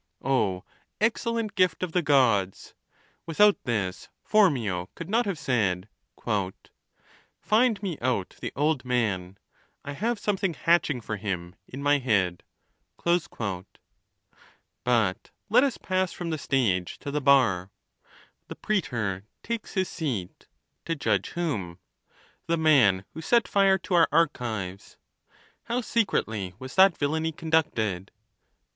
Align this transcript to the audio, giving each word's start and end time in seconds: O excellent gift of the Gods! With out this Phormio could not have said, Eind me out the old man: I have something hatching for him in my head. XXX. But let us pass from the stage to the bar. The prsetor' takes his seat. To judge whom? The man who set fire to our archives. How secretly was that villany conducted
O 0.23 0.63
excellent 0.99 1.53
gift 1.53 1.83
of 1.83 1.91
the 1.91 2.01
Gods! 2.01 2.73
With 3.27 3.39
out 3.39 3.55
this 3.65 4.09
Phormio 4.27 4.87
could 4.95 5.11
not 5.11 5.27
have 5.27 5.37
said, 5.37 5.87
Eind 6.25 7.83
me 7.83 7.99
out 8.01 8.35
the 8.41 8.51
old 8.55 8.83
man: 8.83 9.37
I 9.85 9.91
have 9.91 10.17
something 10.17 10.55
hatching 10.55 11.01
for 11.01 11.17
him 11.17 11.53
in 11.67 11.83
my 11.83 11.99
head. 11.99 12.41
XXX. 12.97 13.67
But 14.83 15.29
let 15.51 15.63
us 15.63 15.77
pass 15.77 16.11
from 16.11 16.31
the 16.31 16.39
stage 16.39 16.97
to 16.97 17.11
the 17.11 17.21
bar. 17.21 17.69
The 18.47 18.55
prsetor' 18.55 19.25
takes 19.43 19.75
his 19.75 19.87
seat. 19.87 20.47
To 20.85 20.95
judge 20.95 21.29
whom? 21.37 21.77
The 22.47 22.57
man 22.57 23.05
who 23.13 23.21
set 23.21 23.47
fire 23.47 23.77
to 23.77 23.93
our 23.93 24.09
archives. 24.11 24.97
How 25.65 25.81
secretly 25.81 26.55
was 26.57 26.73
that 26.73 26.97
villany 26.97 27.31
conducted 27.31 28.09